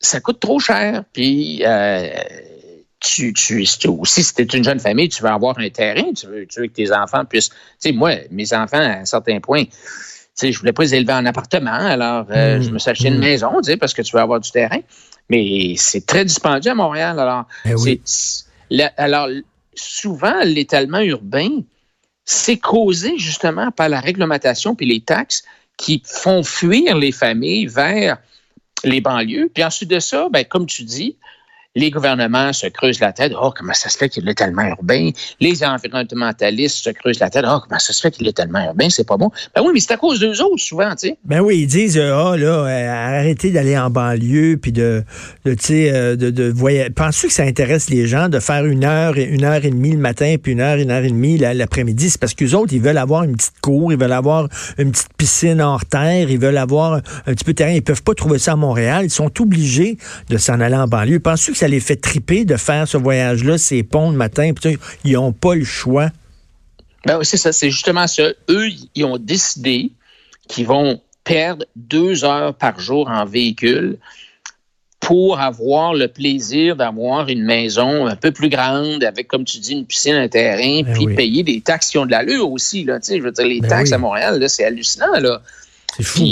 ça 0.00 0.20
coûte 0.20 0.40
trop 0.40 0.58
cher. 0.60 1.04
Puis, 1.12 1.62
euh, 1.64 2.08
tu, 3.00 3.34
tu, 3.34 3.66
aussi, 3.88 4.24
si 4.24 4.34
tu 4.34 4.42
es 4.42 4.44
une 4.44 4.64
jeune 4.64 4.80
famille, 4.80 5.10
tu 5.10 5.22
veux 5.22 5.28
avoir 5.28 5.58
un 5.58 5.68
terrain, 5.68 6.12
tu 6.14 6.26
veux, 6.26 6.46
tu 6.46 6.60
veux 6.60 6.66
que 6.68 6.72
tes 6.72 6.92
enfants 6.92 7.24
puissent. 7.24 7.50
Tu 7.50 7.56
sais, 7.78 7.92
moi, 7.92 8.12
mes 8.30 8.52
enfants, 8.54 8.78
à 8.78 9.00
un 9.00 9.04
certain 9.04 9.40
point, 9.40 9.64
sais, 10.34 10.52
je 10.52 10.58
voulais 10.58 10.72
pas 10.72 10.82
les 10.82 10.94
élever 10.94 11.12
en 11.12 11.26
appartement, 11.26 11.70
alors 11.70 12.26
euh, 12.30 12.60
je 12.60 12.70
me 12.70 12.78
suis 12.78 12.90
acheté 12.90 13.08
une 13.08 13.18
mm. 13.18 13.20
maison, 13.20 13.50
tu 13.58 13.70
sais, 13.70 13.76
parce 13.76 13.94
que 13.94 14.02
tu 14.02 14.14
veux 14.16 14.22
avoir 14.22 14.40
du 14.40 14.50
terrain. 14.50 14.80
Mais 15.30 15.74
c'est 15.76 16.04
très 16.04 16.24
dispendieux 16.24 16.72
à 16.72 16.74
Montréal. 16.74 17.18
Alors, 17.18 17.46
eh 17.64 18.82
alors 18.96 19.28
souvent, 19.74 20.40
l'étalement 20.44 21.00
urbain, 21.00 21.48
c'est 22.24 22.58
causé 22.58 23.18
justement 23.18 23.70
par 23.70 23.88
la 23.88 24.00
réglementation 24.00 24.74
puis 24.74 24.86
les 24.86 25.00
taxes 25.00 25.44
qui 25.76 26.02
font 26.04 26.42
fuir 26.42 26.96
les 26.96 27.12
familles 27.12 27.66
vers 27.66 28.18
les 28.84 29.00
banlieues. 29.00 29.50
Puis 29.52 29.64
ensuite 29.64 29.90
de 29.90 29.98
ça, 29.98 30.28
ben, 30.30 30.44
comme 30.44 30.66
tu 30.66 30.84
dis, 30.84 31.16
les 31.74 31.90
gouvernements 31.90 32.52
se 32.52 32.66
creusent 32.68 33.00
la 33.00 33.12
tête. 33.12 33.32
Oh, 33.40 33.52
comment 33.56 33.72
ça 33.72 33.88
se 33.88 33.98
fait 33.98 34.08
qu'il 34.08 34.28
est 34.28 34.34
tellement 34.34 34.62
urbain? 34.62 35.10
Les 35.40 35.64
environnementalistes 35.64 36.84
se 36.84 36.90
creusent 36.90 37.18
la 37.18 37.30
tête. 37.30 37.44
Oh, 37.48 37.58
comment 37.66 37.80
ça 37.80 37.92
se 37.92 38.00
fait 38.00 38.10
qu'il 38.10 38.28
est 38.28 38.36
tellement 38.36 38.64
urbain? 38.64 38.88
C'est 38.90 39.06
pas 39.06 39.16
bon. 39.16 39.30
Ben 39.54 39.62
oui, 39.64 39.70
mais 39.74 39.80
c'est 39.80 39.92
à 39.92 39.96
cause 39.96 40.20
d'eux 40.20 40.40
autres, 40.40 40.62
souvent, 40.62 40.90
tu 40.90 41.08
sais. 41.08 41.18
Ben 41.24 41.40
oui, 41.40 41.60
ils 41.62 41.66
disent, 41.66 41.98
ah, 41.98 42.30
oh, 42.30 42.36
là, 42.36 42.66
euh, 42.66 43.18
arrêtez 43.18 43.50
d'aller 43.50 43.76
en 43.76 43.90
banlieue, 43.90 44.56
puis 44.56 44.72
de, 44.72 45.02
de 45.44 45.54
tu 45.54 45.64
sais, 45.64 45.92
euh, 45.92 46.14
de, 46.16 46.30
de 46.30 46.50
voyager. 46.50 46.90
Penses-tu 46.90 47.26
que 47.26 47.32
ça 47.32 47.42
intéresse 47.42 47.90
les 47.90 48.06
gens 48.06 48.28
de 48.28 48.38
faire 48.38 48.64
une 48.66 48.84
heure, 48.84 49.16
une 49.16 49.44
heure 49.44 49.64
et 49.64 49.70
demie 49.70 49.92
le 49.92 49.98
matin, 49.98 50.36
puis 50.40 50.52
une 50.52 50.60
heure, 50.60 50.76
une 50.76 50.92
heure 50.92 51.04
et 51.04 51.10
demie 51.10 51.38
l'après-midi? 51.38 52.10
C'est 52.10 52.20
parce 52.20 52.34
qu'eux 52.34 52.54
autres, 52.54 52.72
ils 52.72 52.80
veulent 52.80 52.98
avoir 52.98 53.24
une 53.24 53.36
petite 53.36 53.60
cour, 53.60 53.92
ils 53.92 53.98
veulent 53.98 54.12
avoir 54.12 54.48
une 54.78 54.92
petite 54.92 55.12
piscine 55.16 55.60
hors 55.60 55.84
terre, 55.84 56.30
ils 56.30 56.38
veulent 56.38 56.58
avoir 56.58 56.94
un 56.94 57.34
petit 57.34 57.44
peu 57.44 57.52
de 57.52 57.56
terrain. 57.56 57.72
Ils 57.72 57.82
peuvent 57.82 58.02
pas 58.02 58.14
trouver 58.14 58.38
ça 58.38 58.52
à 58.52 58.56
Montréal. 58.56 59.04
Ils 59.04 59.10
sont 59.10 59.40
obligés 59.40 59.98
de 60.28 60.36
s'en 60.36 60.60
aller 60.60 60.76
en 60.76 60.86
banlieue. 60.86 61.18
Penses-tu 61.18 61.52
que 61.52 61.63
les 61.68 61.80
fait 61.80 61.96
triper 61.96 62.44
de 62.44 62.56
faire 62.56 62.86
ce 62.86 62.96
voyage-là, 62.96 63.58
ces 63.58 63.82
ponts 63.82 64.10
le 64.10 64.16
matin, 64.16 64.52
ils 65.04 65.12
n'ont 65.12 65.32
pas 65.32 65.54
le 65.54 65.64
choix. 65.64 66.10
Ben 67.06 67.22
c'est 67.22 67.36
ça, 67.36 67.52
c'est 67.52 67.70
justement 67.70 68.06
ça. 68.06 68.30
Eux, 68.48 68.68
ils 68.94 69.04
ont 69.04 69.18
décidé 69.18 69.92
qu'ils 70.48 70.66
vont 70.66 71.00
perdre 71.22 71.64
deux 71.76 72.24
heures 72.24 72.54
par 72.54 72.78
jour 72.78 73.08
en 73.08 73.24
véhicule 73.24 73.98
pour 75.00 75.38
avoir 75.38 75.92
le 75.92 76.08
plaisir 76.08 76.76
d'avoir 76.76 77.28
une 77.28 77.44
maison 77.44 78.06
un 78.06 78.16
peu 78.16 78.32
plus 78.32 78.48
grande, 78.48 79.04
avec, 79.04 79.28
comme 79.28 79.44
tu 79.44 79.58
dis, 79.58 79.72
une 79.72 79.84
piscine, 79.84 80.14
un 80.14 80.28
terrain, 80.28 80.82
ben 80.82 80.94
puis 80.94 81.14
payer 81.14 81.42
des 81.42 81.60
taxes 81.60 81.90
qui 81.90 81.98
ont 81.98 82.06
de 82.06 82.10
l'allure 82.10 82.50
aussi. 82.50 82.84
Là, 82.84 82.98
je 83.06 83.20
veux 83.20 83.30
dire, 83.30 83.46
les 83.46 83.60
ben 83.60 83.68
taxes 83.68 83.92
à 83.92 83.98
Montréal, 83.98 84.42
c'est 84.48 84.64
hallucinant. 84.64 85.20
Là. 85.20 85.42
C'est 85.96 86.02
fou. 86.02 86.24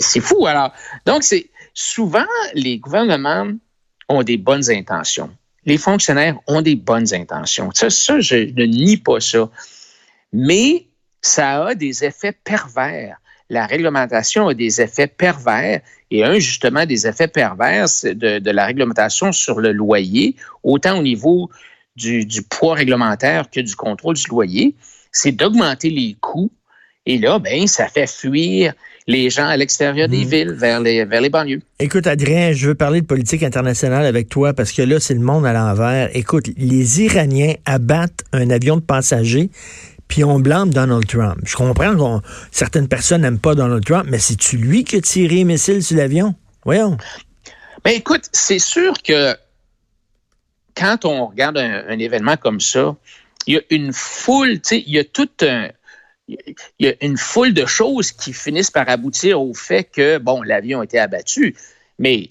C'est 0.00 0.20
fou. 0.20 0.46
Alors, 0.46 0.72
donc, 1.04 1.22
c'est 1.22 1.50
souvent 1.74 2.24
les 2.54 2.78
gouvernements 2.78 3.46
ont 4.08 4.22
des 4.22 4.36
bonnes 4.36 4.70
intentions. 4.70 5.30
Les 5.64 5.78
fonctionnaires 5.78 6.38
ont 6.46 6.62
des 6.62 6.76
bonnes 6.76 7.12
intentions. 7.14 7.70
Ça, 7.74 7.90
ça, 7.90 8.20
je 8.20 8.36
ne 8.36 8.64
nie 8.64 8.96
pas 8.96 9.20
ça. 9.20 9.50
Mais 10.32 10.86
ça 11.20 11.66
a 11.66 11.74
des 11.74 12.04
effets 12.04 12.32
pervers. 12.32 13.18
La 13.50 13.66
réglementation 13.66 14.48
a 14.48 14.54
des 14.54 14.80
effets 14.80 15.06
pervers 15.06 15.80
et 16.10 16.24
un, 16.24 16.38
justement, 16.38 16.86
des 16.86 17.06
effets 17.06 17.28
pervers 17.28 17.86
de, 18.04 18.50
la 18.50 18.66
réglementation 18.66 19.32
sur 19.32 19.60
le 19.60 19.72
loyer, 19.72 20.36
autant 20.62 20.98
au 20.98 21.02
niveau 21.02 21.50
du, 21.96 22.24
du 22.24 22.42
poids 22.42 22.74
réglementaire 22.74 23.50
que 23.50 23.60
du 23.60 23.74
contrôle 23.74 24.16
du 24.16 24.26
loyer, 24.28 24.74
c'est 25.12 25.32
d'augmenter 25.32 25.90
les 25.90 26.16
coûts. 26.20 26.50
Et 27.06 27.18
là, 27.18 27.38
ben, 27.38 27.66
ça 27.66 27.88
fait 27.88 28.06
fuir 28.06 28.74
les 29.08 29.30
gens 29.30 29.48
à 29.48 29.56
l'extérieur 29.56 30.06
des 30.06 30.24
hmm. 30.24 30.28
villes, 30.28 30.52
vers 30.52 30.80
les, 30.80 31.04
vers 31.06 31.20
les 31.20 31.30
banlieues. 31.30 31.62
Écoute, 31.80 32.06
Adrien, 32.06 32.52
je 32.52 32.68
veux 32.68 32.74
parler 32.74 33.00
de 33.00 33.06
politique 33.06 33.42
internationale 33.42 34.04
avec 34.04 34.28
toi 34.28 34.52
parce 34.52 34.70
que 34.70 34.82
là, 34.82 35.00
c'est 35.00 35.14
le 35.14 35.20
monde 35.20 35.46
à 35.46 35.54
l'envers. 35.54 36.10
Écoute, 36.14 36.48
les 36.56 37.02
Iraniens 37.02 37.54
abattent 37.64 38.22
un 38.32 38.50
avion 38.50 38.76
de 38.76 38.82
passagers 38.82 39.50
puis 40.08 40.24
on 40.24 40.38
blâme 40.38 40.72
Donald 40.72 41.06
Trump. 41.06 41.38
Je 41.44 41.56
comprends 41.56 41.94
que 41.94 42.26
certaines 42.50 42.88
personnes 42.88 43.22
n'aiment 43.22 43.38
pas 43.38 43.54
Donald 43.54 43.84
Trump, 43.84 44.06
mais 44.08 44.18
c'est-tu 44.18 44.56
lui 44.56 44.84
qui 44.84 44.96
a 44.96 45.00
tiré 45.00 45.42
un 45.42 45.44
missile 45.44 45.82
sur 45.82 45.96
l'avion? 45.96 46.34
Voyons. 46.64 46.96
Ben 47.84 47.92
écoute, 47.92 48.24
c'est 48.32 48.58
sûr 48.58 48.94
que 49.02 49.34
quand 50.74 51.04
on 51.04 51.26
regarde 51.26 51.58
un, 51.58 51.84
un, 51.88 51.98
événement 51.98 52.36
comme 52.36 52.60
ça, 52.60 52.94
il 53.46 53.54
y 53.54 53.56
a 53.56 53.60
une 53.70 53.92
foule, 53.92 54.60
tu 54.60 54.60
sais, 54.64 54.84
il 54.86 54.94
y 54.94 54.98
a 54.98 55.04
tout 55.04 55.28
un, 55.42 55.68
il 56.28 56.54
y 56.78 56.88
a 56.88 56.92
une 57.00 57.16
foule 57.16 57.54
de 57.54 57.66
choses 57.66 58.12
qui 58.12 58.32
finissent 58.32 58.70
par 58.70 58.88
aboutir 58.88 59.40
au 59.40 59.54
fait 59.54 59.84
que, 59.84 60.18
bon, 60.18 60.42
l'avion 60.42 60.80
a 60.80 60.84
été 60.84 60.98
abattu, 60.98 61.56
mais 61.98 62.30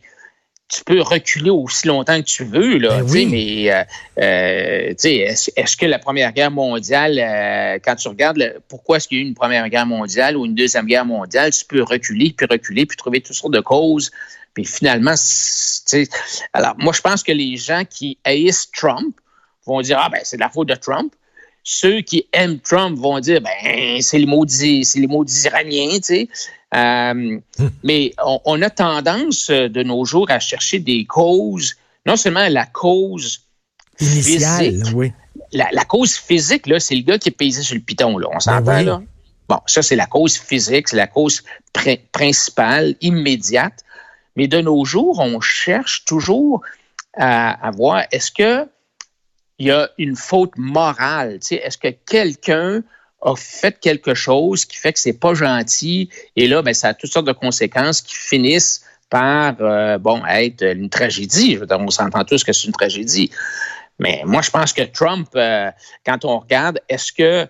tu 0.69 0.83
peux 0.83 1.01
reculer 1.01 1.49
aussi 1.49 1.87
longtemps 1.87 2.17
que 2.17 2.25
tu 2.25 2.43
veux, 2.43 2.77
là, 2.77 3.01
ben 3.01 3.29
mais 3.29 3.71
euh, 3.71 3.83
euh 4.19 4.93
est-ce, 5.01 5.77
que 5.77 5.85
la 5.85 5.97
Première 5.97 6.33
Guerre 6.33 6.51
mondiale, 6.51 7.17
euh, 7.19 7.79
quand 7.83 7.95
tu 7.95 8.09
regardes 8.09 8.61
pourquoi 8.67 8.97
est-ce 8.97 9.07
qu'il 9.07 9.17
y 9.17 9.21
a 9.21 9.23
eu 9.23 9.27
une 9.27 9.33
Première 9.33 9.67
Guerre 9.69 9.85
mondiale 9.85 10.35
ou 10.35 10.45
une 10.45 10.55
Deuxième 10.55 10.85
Guerre 10.85 11.05
mondiale, 11.05 11.51
tu 11.51 11.63
peux 11.63 11.81
reculer, 11.83 12.33
puis 12.35 12.45
reculer, 12.49 12.85
puis 12.85 12.97
trouver 12.97 13.21
toutes 13.21 13.35
sortes 13.35 13.53
de 13.53 13.61
causes, 13.61 14.11
puis 14.53 14.65
finalement, 14.65 15.15
alors 16.51 16.75
moi 16.77 16.91
je 16.91 17.01
pense 17.01 17.23
que 17.23 17.31
les 17.31 17.55
gens 17.55 17.83
qui 17.89 18.17
haïssent 18.25 18.69
Trump 18.71 19.15
vont 19.65 19.81
dire, 19.81 19.99
ah 20.01 20.09
ben 20.09 20.19
c'est 20.23 20.35
de 20.35 20.41
la 20.41 20.49
faute 20.49 20.67
de 20.67 20.75
Trump, 20.75 21.13
ceux 21.69 21.99
qui 21.99 22.25
aiment 22.31 22.61
Trump 22.61 22.97
vont 22.97 23.19
dire 23.19 23.41
ben 23.41 24.01
c'est 24.01 24.17
les 24.17 24.25
maudits, 24.25 24.85
c'est 24.85 25.01
les 25.01 25.07
maudits 25.07 25.43
Iraniens, 25.47 25.97
tu 25.97 26.03
sais. 26.03 26.29
Euh, 26.73 27.39
hum. 27.59 27.71
mais 27.83 28.13
on, 28.45 28.61
a 28.61 28.69
tendance 28.69 29.49
euh, 29.49 29.67
de 29.69 29.83
nos 29.83 30.05
jours 30.05 30.29
à 30.29 30.39
chercher 30.39 30.79
des 30.79 31.05
causes, 31.05 31.75
non 32.05 32.15
seulement 32.15 32.47
la 32.49 32.65
cause 32.65 33.41
Initiale, 33.99 34.65
physique, 34.65 34.95
oui. 34.95 35.11
La, 35.51 35.85
cause 35.85 36.15
physique, 36.15 36.67
là, 36.67 36.79
c'est 36.79 36.95
le 36.95 37.01
gars 37.01 37.17
qui 37.17 37.29
est 37.29 37.33
payé 37.33 37.51
sur 37.51 37.75
le 37.75 37.81
piton, 37.81 38.17
là. 38.17 38.27
On 38.29 38.33
ben 38.33 38.39
s'entend, 38.39 38.81
là? 38.81 39.01
Bon, 39.49 39.59
ça, 39.65 39.81
c'est 39.81 39.95
la 39.95 40.05
cause 40.05 40.37
physique, 40.37 40.87
c'est 40.89 40.97
la 40.97 41.07
cause 41.07 41.43
principale, 42.11 42.95
immédiate. 43.01 43.83
Mais 44.35 44.47
de 44.47 44.61
nos 44.61 44.85
jours, 44.85 45.19
on 45.19 45.39
cherche 45.41 46.05
toujours 46.05 46.61
à, 47.17 47.71
voir 47.71 48.03
est-ce 48.11 48.31
que 48.31 48.67
il 49.59 49.67
y 49.67 49.71
a 49.71 49.89
une 49.97 50.15
faute 50.15 50.53
morale, 50.57 51.39
est-ce 51.51 51.77
que 51.77 51.89
quelqu'un 51.89 52.83
a 53.21 53.35
fait 53.35 53.79
quelque 53.79 54.13
chose 54.13 54.65
qui 54.65 54.77
fait 54.77 54.93
que 54.93 54.99
c'est 54.99 55.19
pas 55.19 55.33
gentil? 55.33 56.09
Et 56.35 56.47
là, 56.47 56.61
ben, 56.61 56.73
ça 56.73 56.89
a 56.89 56.93
toutes 56.93 57.11
sortes 57.11 57.27
de 57.27 57.33
conséquences 57.33 58.01
qui 58.01 58.15
finissent 58.15 58.83
par 59.09 59.55
euh, 59.61 59.97
bon 59.97 60.23
être 60.25 60.63
une 60.63 60.89
tragédie. 60.89 61.55
Je 61.55 61.59
veux 61.59 61.65
dire, 61.65 61.79
on 61.79 61.89
s'entend 61.89 62.23
tous 62.23 62.43
que 62.43 62.53
c'est 62.53 62.67
une 62.67 62.73
tragédie. 62.73 63.31
Mais 63.99 64.21
moi, 64.25 64.41
je 64.41 64.51
pense 64.51 64.73
que 64.73 64.83
Trump, 64.83 65.27
euh, 65.35 65.71
quand 66.05 66.23
on 66.25 66.39
regarde, 66.39 66.79
est-ce 66.87 67.11
que, 67.11 67.45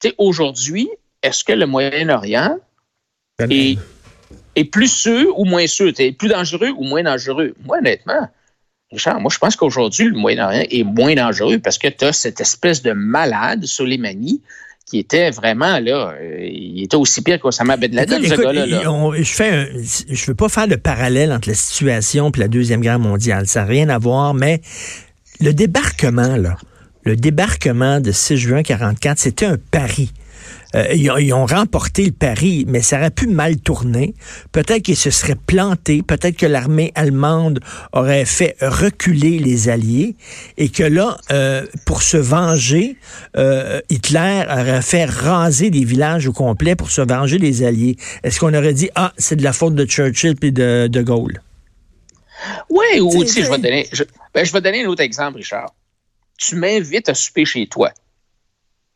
tu 0.00 0.08
sais, 0.08 0.14
aujourd'hui, 0.18 0.88
est-ce 1.22 1.44
que 1.44 1.52
le 1.52 1.66
Moyen-Orient 1.66 2.58
est, 3.38 3.78
est, 4.56 4.64
plus 4.64 4.92
sûr 4.92 5.38
ou 5.38 5.44
moins 5.44 5.66
sûr? 5.68 5.92
Est 5.98 6.12
plus 6.12 6.28
dangereux 6.28 6.70
ou 6.76 6.84
moins 6.84 7.02
dangereux? 7.02 7.54
Moi, 7.64 7.78
honnêtement, 7.78 8.28
Richard, 8.94 9.20
moi, 9.20 9.30
je 9.32 9.38
pense 9.38 9.56
qu'aujourd'hui, 9.56 10.06
le 10.06 10.16
Moyen-Orient 10.16 10.64
est 10.70 10.84
moins 10.84 11.14
dangereux 11.14 11.58
parce 11.58 11.78
que 11.78 11.88
tu 11.88 12.04
as 12.04 12.12
cette 12.12 12.40
espèce 12.40 12.82
de 12.82 12.92
malade, 12.92 13.66
Soleimani, 13.66 14.40
qui 14.86 14.98
était 14.98 15.30
vraiment 15.30 15.78
là, 15.80 16.14
euh, 16.20 16.38
il 16.40 16.82
était 16.84 16.96
aussi 16.96 17.22
pire 17.22 17.40
qu'Osama 17.40 17.76
Ben 17.76 17.94
Laden, 17.94 18.22
ce 18.22 18.34
gars-là. 18.34 18.66
je 19.16 19.32
fais, 19.32 19.68
je 20.10 20.26
veux 20.26 20.34
pas 20.34 20.48
faire 20.48 20.66
le 20.66 20.76
parallèle 20.76 21.32
entre 21.32 21.48
la 21.48 21.54
situation 21.54 22.30
et 22.30 22.38
la 22.38 22.48
deuxième 22.48 22.80
guerre 22.80 22.98
mondiale, 22.98 23.46
ça 23.46 23.60
n'a 23.60 23.66
rien 23.66 23.88
à 23.88 23.98
voir, 23.98 24.34
mais 24.34 24.60
le 25.40 25.52
débarquement 25.52 26.36
là, 26.36 26.56
le 27.04 27.16
débarquement 27.16 28.00
de 28.00 28.12
6 28.12 28.36
juin 28.36 28.62
44, 28.62 29.18
c'était 29.18 29.46
un 29.46 29.56
pari. 29.70 30.12
Euh, 30.74 30.92
ils, 30.94 31.32
ont, 31.32 31.46
remporté 31.46 32.04
le 32.04 32.12
pari, 32.12 32.64
mais 32.66 32.80
ça 32.80 32.98
aurait 32.98 33.10
pu 33.10 33.26
mal 33.26 33.58
tourner. 33.58 34.14
Peut-être 34.52 34.82
qu'ils 34.82 34.96
se 34.96 35.10
seraient 35.10 35.36
plantés, 35.36 36.02
peut-être 36.02 36.36
que 36.36 36.46
l'armée 36.46 36.92
allemande 36.94 37.60
aurait 37.92 38.24
fait 38.24 38.56
reculer 38.60 39.38
les 39.38 39.68
Alliés 39.68 40.16
et 40.56 40.68
que 40.68 40.82
là, 40.82 41.16
euh, 41.30 41.66
pour 41.86 42.02
se 42.02 42.16
venger, 42.16 42.96
euh, 43.36 43.80
Hitler 43.90 44.44
aurait 44.48 44.82
fait 44.82 45.04
raser 45.04 45.70
des 45.70 45.84
villages 45.84 46.26
au 46.26 46.32
complet 46.32 46.74
pour 46.76 46.90
se 46.90 47.02
venger 47.02 47.38
des 47.38 47.62
Alliés. 47.62 47.96
Est-ce 48.22 48.40
qu'on 48.40 48.54
aurait 48.54 48.74
dit, 48.74 48.90
ah, 48.94 49.12
c'est 49.16 49.36
de 49.36 49.44
la 49.44 49.52
faute 49.52 49.74
de 49.74 49.84
Churchill 49.84 50.34
et 50.42 50.50
de, 50.50 50.88
de 50.88 51.02
Gaulle? 51.02 51.40
Oui, 52.68 53.00
ou 53.00 53.22
aussi, 53.22 53.42
je 53.42 53.50
vais, 53.50 53.58
donner, 53.58 53.88
ben, 54.34 54.44
je 54.44 54.52
vais 54.52 54.60
donner 54.60 54.84
un 54.84 54.88
autre 54.88 55.02
exemple, 55.02 55.36
Richard. 55.38 55.72
Tu 56.36 56.56
m'invites 56.56 57.08
à 57.08 57.14
souper 57.14 57.44
chez 57.44 57.66
toi. 57.66 57.90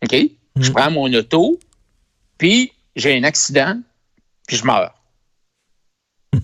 OK? 0.02 0.16
Je 0.60 0.70
mm. 0.70 0.74
prends 0.74 0.90
mon 0.90 1.12
auto, 1.14 1.58
puis 2.38 2.72
j'ai 2.96 3.16
un 3.16 3.24
accident, 3.24 3.80
puis 4.46 4.56
je 4.56 4.64
meurs. 4.64 4.94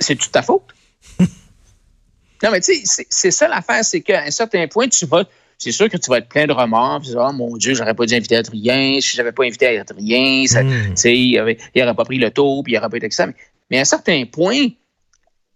c'est 0.00 0.16
toute 0.16 0.32
ta 0.32 0.42
faute? 0.42 0.74
non, 1.20 2.50
mais 2.50 2.60
tu 2.60 2.74
sais, 2.84 3.06
c'est 3.08 3.30
ça 3.30 3.48
l'affaire, 3.48 3.84
c'est 3.84 4.00
qu'à 4.00 4.24
un 4.24 4.30
certain 4.30 4.66
point, 4.68 4.88
tu 4.88 5.06
vas. 5.06 5.24
C'est 5.58 5.72
sûr 5.72 5.88
que 5.88 5.96
tu 5.96 6.10
vas 6.10 6.18
être 6.18 6.28
plein 6.28 6.46
de 6.46 6.52
remords. 6.52 7.00
Puis, 7.00 7.14
oh 7.16 7.32
mon 7.32 7.56
Dieu, 7.56 7.74
j'aurais 7.74 7.94
pas 7.94 8.04
dû 8.04 8.14
inviter 8.14 8.36
Adrien. 8.36 9.00
Si 9.00 9.16
j'avais 9.16 9.32
pas 9.32 9.44
invité 9.44 9.78
Adrien, 9.78 10.46
ça, 10.46 10.62
mm. 10.62 10.94
il 11.06 11.56
n'aurait 11.74 11.94
pas 11.94 12.04
pris 12.04 12.18
le 12.18 12.30
taux, 12.30 12.62
puis 12.62 12.74
il 12.74 12.76
n'aurait 12.76 12.90
pas 12.90 12.98
été 12.98 13.10
ça. 13.10 13.26
Mais, 13.26 13.34
mais, 13.70 13.78
à 13.78 13.80
un 13.80 13.84
certain 13.84 14.22
point, 14.26 14.68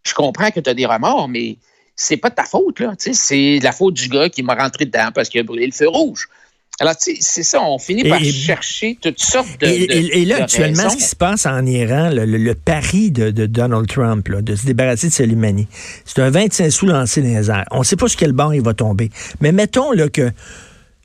je 0.02 0.14
comprends 0.14 0.50
que 0.50 0.60
tu 0.60 0.70
as 0.70 0.74
des 0.74 0.86
remords, 0.86 1.28
mais 1.28 1.58
c'est 1.96 2.16
pas 2.16 2.30
de 2.30 2.34
ta 2.34 2.44
faute. 2.44 2.80
là. 2.80 2.94
C'est 2.98 3.58
la 3.62 3.72
faute 3.72 3.94
du 3.94 4.08
gars 4.08 4.30
qui 4.30 4.42
m'a 4.42 4.54
rentré 4.54 4.86
dedans 4.86 5.10
parce 5.14 5.28
qu'il 5.28 5.40
a 5.40 5.44
brûlé 5.44 5.66
le 5.66 5.72
feu 5.72 5.88
rouge. 5.88 6.28
Alors, 6.80 6.94
c'est 6.98 7.42
ça, 7.42 7.62
on 7.62 7.78
finit 7.78 8.08
par 8.08 8.24
chercher 8.24 8.96
toutes 9.00 9.20
sortes 9.20 9.60
de. 9.60 9.66
Et, 9.66 10.24
là, 10.24 10.44
actuellement, 10.44 10.88
ce 10.88 10.96
qui 10.96 11.02
se 11.02 11.14
passe 11.14 11.44
en 11.44 11.66
Iran, 11.66 12.08
le, 12.10 12.54
pari 12.54 13.10
de, 13.10 13.30
Donald 13.46 13.86
Trump, 13.86 14.30
de 14.30 14.56
se 14.56 14.64
débarrasser 14.64 15.08
de 15.08 15.12
Soleimani, 15.12 15.68
c'est 16.06 16.20
un 16.22 16.30
25 16.30 16.70
sous 16.70 16.86
lancé 16.86 17.20
dans 17.20 17.28
les 17.28 17.50
airs. 17.50 17.66
On 17.70 17.80
ne 17.80 17.84
sait 17.84 17.96
pas 17.96 18.08
sur 18.08 18.18
quel 18.18 18.32
banc 18.32 18.52
il 18.52 18.62
va 18.62 18.72
tomber. 18.72 19.10
Mais 19.42 19.52
mettons 19.52 19.92
là, 19.92 20.08
que 20.08 20.32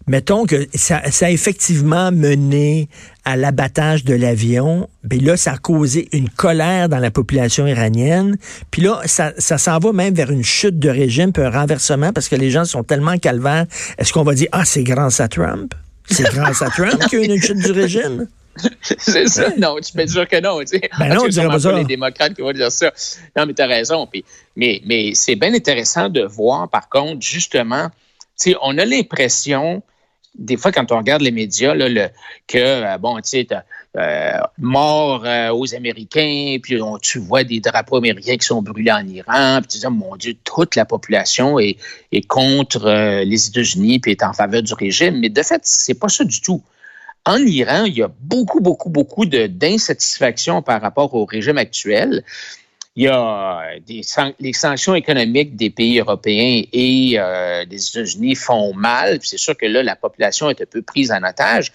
mettons 0.08 0.46
que 0.46 0.68
ça, 0.74 1.02
a 1.22 1.32
effectivement 1.32 2.12
mené 2.12 2.90
à 3.24 3.36
l'abattage 3.36 4.04
de 4.04 4.14
l'avion, 4.14 4.90
puis 5.10 5.20
là, 5.20 5.36
ça 5.36 5.54
a 5.54 5.58
causé 5.58 6.08
une 6.12 6.30
colère 6.30 6.90
dans 6.90 7.00
la 7.00 7.12
population 7.12 7.66
iranienne, 7.66 8.38
puis 8.72 8.84
là, 8.84 9.02
ça, 9.06 9.34
ça 9.38 9.58
s'en 9.58 9.80
va 9.80 9.94
même 9.94 10.14
vers 10.14 10.32
une 10.32 10.44
chute 10.44 10.78
de 10.78 10.90
régime, 10.90 11.32
puis 11.32 11.44
un 11.44 11.50
renversement, 11.50 12.14
parce 12.14 12.30
que 12.30 12.36
les 12.36 12.52
gens 12.52 12.66
sont 12.66 12.84
tellement 12.84 13.18
calvaires. 13.18 13.66
Est-ce 13.98 14.14
qu'on 14.14 14.24
va 14.24 14.34
dire, 14.34 14.48
ah, 14.52 14.66
c'est 14.66 14.84
grâce 14.84 15.20
à 15.20 15.28
Trump? 15.28 15.74
C'est 16.08 16.32
grâce 16.32 16.62
à 16.62 16.70
Trump 16.70 17.00
qu'il 17.10 17.20
y 17.20 17.22
a 17.24 17.26
eu 17.26 17.36
une 17.36 17.42
chute 17.42 17.58
du 17.58 17.72
régime? 17.72 18.28
c'est 18.82 19.28
ça? 19.28 19.50
Non, 19.58 19.78
tu 19.84 19.92
peux 19.94 20.06
dire 20.06 20.28
que 20.28 20.40
non. 20.40 20.60
Tu 20.62 20.68
sais. 20.68 20.90
Ben 20.98 21.14
non, 21.14 21.24
pas 21.24 21.60
ça. 21.60 21.72
les 21.74 21.84
démocrates 21.84 22.34
qui 22.36 22.42
vont 22.42 22.54
dire 22.54 22.72
ça. 22.72 22.92
Non, 23.36 23.46
mais 23.46 23.54
tu 23.54 23.62
as 23.62 23.68
raison. 23.68 24.08
Puis, 24.08 24.24
mais 24.56 24.82
mais 24.86 25.12
c'est 25.14 25.36
bien 25.36 25.54
intéressant 25.54 26.10
de 26.10 26.22
voir, 26.22 26.70
par 26.70 26.90
contre, 26.90 27.22
justement, 27.22 27.90
tu 28.40 28.52
sais, 28.52 28.56
on 28.62 28.78
a 28.78 28.86
l'impression 28.86 29.84
des 30.38 30.58
fois, 30.58 30.72
quand 30.72 30.92
on 30.92 30.98
regarde 30.98 31.22
les 31.22 31.32
médias, 31.32 31.74
le, 31.74 32.08
que, 32.48 32.58
euh, 32.58 32.98
bon, 32.98 33.16
tu 33.18 33.22
sais, 33.24 33.48
euh, 33.98 34.38
mort 34.58 35.24
euh, 35.26 35.52
aux 35.54 35.74
Américains, 35.74 36.58
puis 36.62 36.82
on, 36.82 36.98
tu 36.98 37.20
vois 37.20 37.44
des 37.44 37.60
drapeaux 37.60 37.98
américains 37.98 38.38
qui 38.38 38.46
sont 38.46 38.62
brûlés 38.62 38.92
en 38.92 39.08
Iran, 39.08 39.60
puis 39.62 39.68
tu 39.68 39.78
dis, 39.80 39.88
oh, 39.88 39.92
mon 39.92 40.16
Dieu, 40.16 40.36
toute 40.44 40.76
la 40.76 40.86
population 40.86 41.60
est, 41.60 41.78
contre 42.28 43.24
les 43.24 43.48
États-Unis, 43.48 44.00
puis 44.00 44.12
est 44.12 44.24
en 44.24 44.34
faveur 44.34 44.64
du 44.64 44.74
régime. 44.74 45.20
Mais 45.20 45.30
de 45.30 45.42
fait, 45.42 45.62
c'est 45.64 46.00
pas 46.00 46.10
ça 46.10 46.24
du 46.24 46.42
tout. 46.42 46.62
En 47.26 47.38
Iran, 47.38 47.86
il 47.86 47.96
y 47.96 48.04
a 48.04 48.10
beaucoup, 48.22 48.60
beaucoup, 48.60 48.90
beaucoup 48.90 49.26
d'insatisfaction 49.26 50.62
par 50.62 50.82
rapport 50.82 51.14
au 51.16 51.26
régime 51.26 51.58
actuel 51.58 52.24
il 52.96 53.04
y 53.04 53.08
a 53.08 53.78
des 53.86 54.02
les 54.40 54.54
sanctions 54.54 54.96
économiques 54.96 55.56
des 55.56 55.70
pays 55.70 56.00
européens 56.00 56.64
et 56.72 57.16
euh, 57.18 57.66
des 57.66 57.88
États-Unis 57.90 58.36
font 58.36 58.74
mal. 58.74 59.20
C'est 59.22 59.38
sûr 59.38 59.58
que 59.58 59.66
là, 59.66 59.84
la 59.84 59.98
population 59.98 60.50
est 60.50 60.62
un 60.62 60.66
peu 60.66 60.82
prise 60.82 61.12
en 61.12 61.22
otage. 61.24 61.72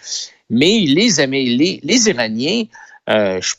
Mais 0.48 0.80
les, 0.80 1.26
les, 1.26 1.80
les 1.82 2.08
Iraniens, 2.08 2.64
euh, 3.10 3.40
je 3.40 3.54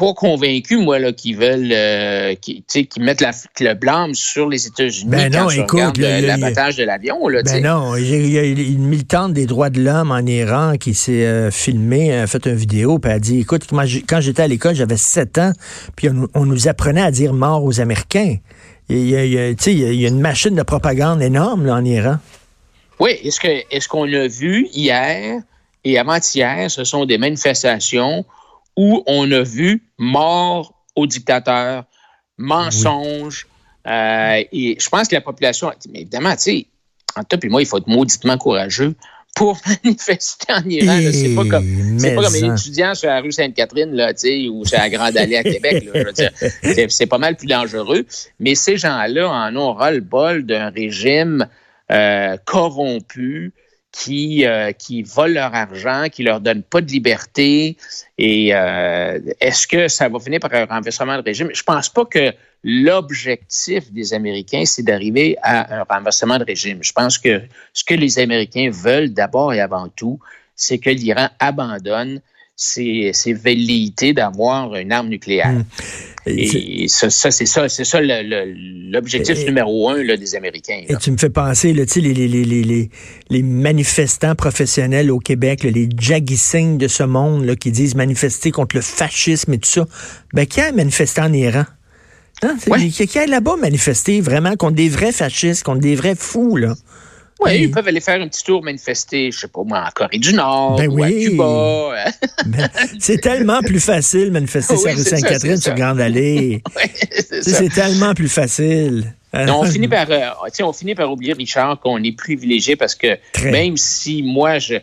pas 0.00 0.14
convaincu, 0.14 0.78
moi, 0.78 0.98
là, 0.98 1.12
qui 1.12 1.34
veulent, 1.34 1.72
euh, 1.72 2.34
qui, 2.34 2.64
mettent 2.98 3.20
la, 3.20 3.32
le 3.60 3.74
blâme 3.74 4.14
sur 4.14 4.48
les 4.48 4.66
États-Unis 4.66 5.10
ben 5.10 5.30
quand 5.30 5.42
non, 5.42 5.50
écoute, 5.50 5.98
l'abattage 5.98 6.76
de 6.76 6.84
l'avion. 6.84 7.28
Là, 7.28 7.42
ben 7.42 7.62
non, 7.62 7.96
il 7.96 8.32
y, 8.32 8.38
a 8.38 8.44
une 8.44 8.86
militante 8.86 9.34
des 9.34 9.44
droits 9.44 9.68
de 9.68 9.82
l'homme 9.82 10.10
en 10.10 10.20
Iran 10.20 10.76
qui 10.80 10.94
s'est 10.94 11.26
euh, 11.26 11.50
filmée, 11.50 12.14
a 12.14 12.26
fait 12.26 12.46
une 12.46 12.54
vidéo, 12.54 12.98
puis 12.98 13.12
a 13.12 13.18
dit, 13.18 13.40
écoute, 13.40 13.66
quand 14.08 14.20
j'étais 14.20 14.42
à 14.42 14.48
l'école, 14.48 14.74
j'avais 14.74 14.96
7 14.96 15.36
ans, 15.36 15.52
puis 15.96 16.08
on, 16.34 16.46
nous 16.46 16.66
apprenait 16.66 17.02
à 17.02 17.10
dire 17.10 17.34
mort 17.34 17.62
aux 17.62 17.78
Américains. 17.78 18.36
Il 18.88 19.06
y, 19.06 19.16
a, 19.16 19.24
il 19.24 20.00
y 20.00 20.04
a 20.06 20.08
une 20.08 20.20
machine 20.20 20.54
de 20.54 20.62
propagande 20.62 21.20
énorme 21.20 21.66
là, 21.66 21.74
en 21.74 21.84
Iran. 21.84 22.16
Oui, 22.98 23.18
est-ce 23.22 23.38
que 23.38 23.48
est-ce 23.70 23.86
qu'on 23.86 24.10
a 24.12 24.26
vu 24.26 24.66
hier 24.72 25.42
et 25.84 25.98
avant-hier, 25.98 26.70
ce 26.70 26.84
sont 26.84 27.04
des 27.04 27.18
manifestations 27.18 28.24
où 28.80 29.02
on 29.06 29.30
a 29.30 29.42
vu 29.42 29.82
mort 29.98 30.72
au 30.96 31.06
dictateur, 31.06 31.84
mensonge. 32.38 33.46
Euh, 33.86 34.42
et 34.52 34.78
je 34.80 34.88
pense 34.88 35.06
que 35.06 35.14
la 35.14 35.20
population, 35.20 35.70
mais 35.92 36.00
évidemment, 36.00 36.32
tu 36.32 36.42
sais, 36.42 36.66
en 37.14 37.22
toi 37.22 37.38
et 37.42 37.48
moi, 37.50 37.60
il 37.60 37.66
faut 37.66 37.76
être 37.76 37.88
mauditement 37.88 38.38
courageux 38.38 38.94
pour 39.36 39.58
manifester 39.84 40.50
en 40.50 40.64
Iran. 40.66 40.98
C'est 41.12 41.34
pas 41.34 41.44
comme 41.44 41.98
c'est 41.98 42.14
pas 42.14 42.22
comme 42.22 42.32
les 42.32 42.44
étudiants 42.44 42.94
sur 42.94 43.08
la 43.08 43.20
rue 43.20 43.32
Sainte-Catherine 43.32 43.92
là, 43.92 44.12
ou 44.50 44.64
sur 44.64 44.78
la 44.78 44.88
Grande 44.88 45.18
Allée 45.18 45.36
à 45.36 45.42
Québec. 45.42 45.86
C'est 46.88 47.06
pas 47.06 47.18
mal 47.18 47.36
plus 47.36 47.48
dangereux. 47.48 48.06
Mais 48.38 48.54
ces 48.54 48.78
gens-là 48.78 49.28
en 49.28 49.54
ont 49.56 49.74
ras-le-bol 49.74 50.46
d'un 50.46 50.70
régime 50.70 51.46
euh, 51.92 52.38
corrompu 52.46 53.52
qui, 53.92 54.46
euh, 54.46 54.72
qui 54.72 55.02
volent 55.02 55.34
leur 55.34 55.54
argent, 55.54 56.06
qui 56.10 56.22
leur 56.22 56.40
donnent 56.40 56.62
pas 56.62 56.80
de 56.80 56.90
liberté. 56.90 57.76
Et 58.18 58.54
euh, 58.54 59.18
est-ce 59.40 59.66
que 59.66 59.88
ça 59.88 60.08
va 60.08 60.18
finir 60.20 60.40
par 60.40 60.54
un 60.54 60.64
renversement 60.64 61.16
de 61.16 61.22
régime? 61.22 61.50
Je 61.52 61.62
pense 61.62 61.88
pas 61.88 62.04
que 62.04 62.32
l'objectif 62.62 63.90
des 63.92 64.14
Américains, 64.14 64.64
c'est 64.64 64.82
d'arriver 64.82 65.36
à 65.42 65.80
un 65.80 65.84
renversement 65.84 66.38
de 66.38 66.44
régime. 66.44 66.78
Je 66.82 66.92
pense 66.92 67.18
que 67.18 67.42
ce 67.72 67.84
que 67.84 67.94
les 67.94 68.18
Américains 68.18 68.70
veulent 68.72 69.12
d'abord 69.12 69.52
et 69.52 69.60
avant 69.60 69.88
tout, 69.88 70.20
c'est 70.54 70.78
que 70.78 70.90
l'Iran 70.90 71.28
abandonne 71.38 72.20
ses, 72.62 73.12
ses 73.14 73.32
velléités 73.32 74.12
d'avoir 74.12 74.74
une 74.74 74.92
arme 74.92 75.08
nucléaire. 75.08 75.50
Hmm. 75.50 75.64
Et 76.26 76.88
ça, 76.88 77.08
c'est 77.08 77.46
ça, 77.46 77.70
c'est 77.70 77.84
ça 77.84 78.00
l'objectif 78.02 79.38
numéro 79.46 79.88
un 79.88 80.02
là, 80.02 80.18
des 80.18 80.34
Américains. 80.34 80.82
Et 80.86 80.94
tu 80.96 81.10
me 81.10 81.16
fais 81.16 81.30
penser, 81.30 81.72
là, 81.72 81.84
les, 81.96 82.12
les, 82.12 82.28
les, 82.28 82.44
les, 82.44 82.90
les 83.30 83.42
manifestants 83.42 84.34
professionnels 84.34 85.10
au 85.10 85.18
Québec, 85.18 85.62
les 85.62 85.88
Jaggy 85.98 86.36
Singh 86.36 86.76
de 86.76 86.88
ce 86.88 87.02
monde 87.02 87.46
là, 87.46 87.56
qui 87.56 87.72
disent 87.72 87.94
manifester 87.94 88.50
contre 88.50 88.76
le 88.76 88.82
fascisme 88.82 89.54
et 89.54 89.58
tout 89.58 89.70
ça. 89.70 89.86
Ben, 90.34 90.46
qui 90.46 90.60
a 90.60 90.70
manifesté 90.72 91.22
en 91.22 91.32
Iran? 91.32 91.64
Hein? 92.42 92.56
Qui, 92.90 93.18
a 93.18 93.26
là-bas 93.26 93.56
manifesté 93.56 94.20
vraiment 94.20 94.56
contre 94.56 94.76
des 94.76 94.90
vrais 94.90 95.12
fascistes, 95.12 95.64
contre 95.64 95.80
des 95.80 95.94
vrais 95.94 96.14
fous, 96.14 96.56
là? 96.56 96.74
Oui, 97.40 97.62
ils 97.62 97.70
peuvent 97.70 97.88
aller 97.88 98.00
faire 98.00 98.20
un 98.20 98.28
petit 98.28 98.44
tour 98.44 98.62
manifester, 98.62 99.30
je 99.30 99.40
sais 99.40 99.48
pas 99.48 99.62
moi, 99.64 99.84
en 99.86 99.90
Corée 99.94 100.18
du 100.18 100.34
Nord 100.34 100.76
ben 100.76 100.88
ou 100.88 101.02
à 101.02 101.10
Cuba. 101.10 101.94
Ben, 102.46 102.68
c'est 102.98 103.20
tellement 103.20 103.60
plus 103.60 103.80
facile 103.80 104.30
manifester 104.30 104.76
sur 104.76 104.90
rue 104.90 105.02
Sainte-Catherine 105.02 105.56
sur 105.58 105.74
Grande 105.74 106.00
Allée. 106.00 106.62
c'est 107.42 107.72
tellement 107.72 108.14
plus 108.14 108.28
facile. 108.28 109.14
on 109.32 109.64
finit 109.64 109.88
par, 109.88 110.10
euh, 110.10 110.28
on 110.62 110.72
finit 110.72 110.94
par 110.94 111.10
oublier, 111.10 111.32
Richard, 111.32 111.80
qu'on 111.80 112.02
est 112.02 112.16
privilégié 112.16 112.76
parce 112.76 112.94
que 112.94 113.18
même 113.44 113.76
si 113.76 114.22
moi, 114.22 114.58
je, 114.58 114.76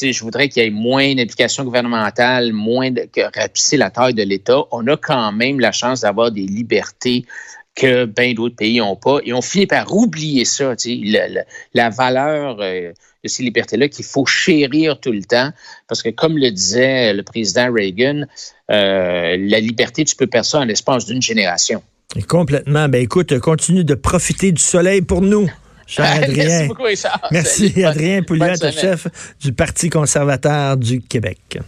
je 0.00 0.20
voudrais 0.24 0.48
qu'il 0.48 0.62
y 0.62 0.66
ait 0.66 0.70
moins 0.70 1.14
d'implications 1.14 1.64
gouvernementales, 1.64 2.52
moins 2.52 2.90
de 2.90 3.08
que 3.12 3.22
rapetisser 3.22 3.76
la 3.76 3.90
taille 3.90 4.14
de 4.14 4.22
l'État, 4.22 4.62
on 4.72 4.86
a 4.86 4.96
quand 4.96 5.32
même 5.32 5.60
la 5.60 5.72
chance 5.72 6.02
d'avoir 6.02 6.30
des 6.30 6.46
libertés 6.46 7.24
que 7.74 8.04
bien 8.04 8.34
d'autres 8.34 8.56
pays 8.56 8.78
n'ont 8.78 8.96
pas. 8.96 9.18
Et 9.24 9.32
on 9.32 9.42
finit 9.42 9.66
par 9.66 9.92
oublier 9.92 10.44
ça, 10.44 10.74
la, 10.86 11.44
la, 11.74 11.90
valeur 11.90 12.58
euh, 12.60 12.92
de 13.22 13.28
ces 13.28 13.42
libertés-là 13.42 13.88
qu'il 13.88 14.04
faut 14.04 14.26
chérir 14.26 15.00
tout 15.00 15.12
le 15.12 15.24
temps. 15.24 15.50
Parce 15.88 16.02
que 16.02 16.10
comme 16.10 16.38
le 16.38 16.50
disait 16.50 17.12
le 17.12 17.22
président 17.22 17.72
Reagan, 17.72 18.26
euh, 18.70 19.36
la 19.38 19.60
liberté, 19.60 20.04
tu 20.04 20.14
peux 20.14 20.26
perdre 20.26 20.46
ça 20.46 20.60
en 20.60 20.64
l'espace 20.64 21.06
d'une 21.06 21.22
génération. 21.22 21.82
complètement. 22.28 22.88
Ben 22.88 23.02
écoute, 23.02 23.38
continue 23.40 23.84
de 23.84 23.94
profiter 23.94 24.52
du 24.52 24.62
soleil 24.62 25.02
pour 25.02 25.20
nous. 25.20 25.50
Cher 25.86 26.04
Adrien. 26.22 26.46
Merci 26.46 26.68
beaucoup, 26.68 26.82
Richard. 26.84 27.28
Merci, 27.30 27.84
Adrien 27.84 28.22
Pouliot, 28.22 28.54
chef 28.72 29.08
du 29.40 29.52
Parti 29.52 29.90
conservateur 29.90 30.76
du 30.76 31.00
Québec. 31.00 31.58